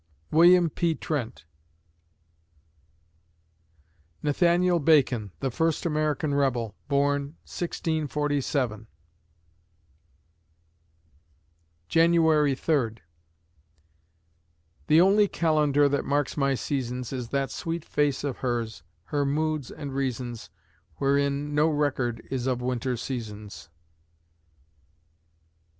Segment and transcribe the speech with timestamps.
[0.31, 0.95] WILLIAM P.
[0.95, 1.45] TRENT
[4.23, 8.87] Nathaniel Bacon, "The First American Rebel," born, 1647
[11.87, 13.03] January Third
[14.87, 19.69] The only calendar That marks my seasons, Is that sweet face of hers, Her moods
[19.69, 20.49] and reasons,
[20.95, 23.69] Wherein no record is Of winter seasons.